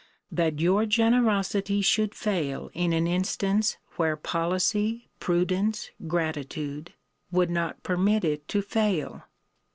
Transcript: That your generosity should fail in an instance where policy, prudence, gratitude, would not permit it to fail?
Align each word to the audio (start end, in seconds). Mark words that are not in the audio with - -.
That 0.31 0.59
your 0.59 0.87
generosity 0.87 1.83
should 1.83 2.15
fail 2.15 2.71
in 2.73 2.91
an 2.91 3.05
instance 3.05 3.77
where 3.97 4.17
policy, 4.17 5.11
prudence, 5.19 5.91
gratitude, 6.07 6.93
would 7.31 7.51
not 7.51 7.83
permit 7.83 8.23
it 8.25 8.47
to 8.47 8.63
fail? 8.63 9.25